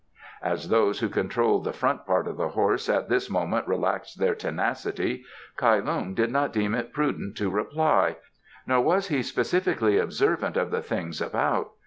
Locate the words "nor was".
8.65-9.09